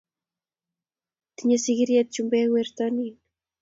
[1.35, 3.15] Tinyei sigiryetab chumbek wertonin